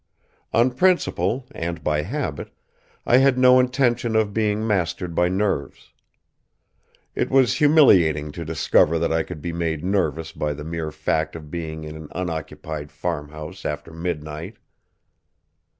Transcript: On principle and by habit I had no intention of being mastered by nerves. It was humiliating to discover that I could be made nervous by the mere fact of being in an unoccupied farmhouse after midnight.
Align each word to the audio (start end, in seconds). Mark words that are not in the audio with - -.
On 0.51 0.71
principle 0.71 1.45
and 1.51 1.83
by 1.83 2.01
habit 2.01 2.49
I 3.05 3.17
had 3.17 3.37
no 3.37 3.59
intention 3.59 4.15
of 4.15 4.33
being 4.33 4.65
mastered 4.65 5.13
by 5.13 5.29
nerves. 5.29 5.93
It 7.13 7.29
was 7.29 7.57
humiliating 7.57 8.31
to 8.31 8.43
discover 8.43 8.97
that 8.97 9.13
I 9.13 9.21
could 9.21 9.43
be 9.43 9.53
made 9.53 9.83
nervous 9.85 10.31
by 10.31 10.53
the 10.55 10.63
mere 10.63 10.89
fact 10.89 11.35
of 11.35 11.51
being 11.51 11.83
in 11.83 11.95
an 11.95 12.07
unoccupied 12.15 12.91
farmhouse 12.91 13.63
after 13.63 13.93
midnight. 13.93 14.57